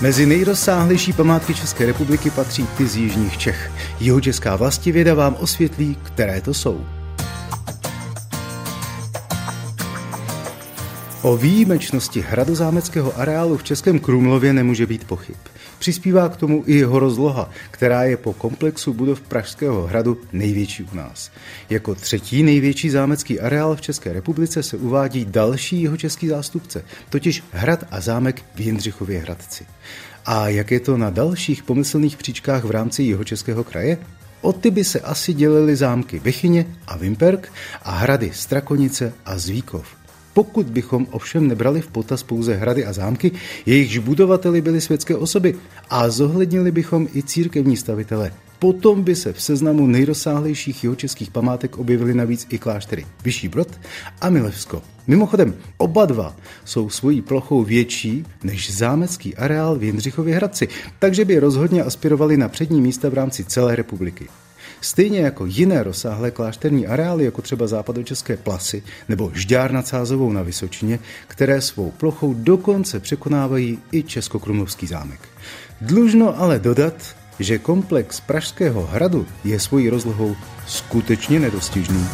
[0.00, 3.70] Mezi nejrozsáhlejší památky České republiky patří ty z jižních Čech.
[4.00, 6.95] Jeho česká vlastivěda vám osvětlí, které to jsou.
[11.26, 15.36] O výjimečnosti hradozámeckého areálu v Českém Krumlově nemůže být pochyb.
[15.78, 20.96] Přispívá k tomu i jeho rozloha, která je po komplexu budov Pražského hradu největší u
[20.96, 21.30] nás.
[21.70, 27.42] Jako třetí největší zámecký areál v České republice se uvádí další jeho český zástupce, totiž
[27.50, 29.66] hrad a zámek v Jindřichově Hradci.
[30.26, 33.98] A jak je to na dalších pomyslných příčkách v rámci jeho českého kraje?
[34.40, 37.52] O ty by se asi dělily zámky Bechyně a Vimperk
[37.82, 40.05] a hrady Strakonice a Zvíkov.
[40.36, 43.32] Pokud bychom ovšem nebrali v potaz pouze hrady a zámky,
[43.66, 45.54] jejichž budovateli byly světské osoby
[45.90, 52.14] a zohlednili bychom i církevní stavitele, Potom by se v seznamu nejrozsáhlejších jihočeských památek objevily
[52.14, 53.68] navíc i kláštery Vyšší Brod
[54.20, 54.82] a Milevsko.
[55.06, 60.68] Mimochodem, oba dva jsou svojí plochou větší než zámecký areál v Jindřichově Hradci,
[60.98, 64.28] takže by rozhodně aspirovali na přední místa v rámci celé republiky.
[64.80, 70.42] Stejně jako jiné rozsáhlé klášterní areály, jako třeba západočeské plasy nebo Žďár nad Sázovou na
[70.42, 75.20] Vysočině, které svou plochou dokonce překonávají i Českokrumlovský zámek.
[75.80, 82.06] Dlužno ale dodat, že komplex Pražského hradu je svojí rozlohou skutečně nedostižný.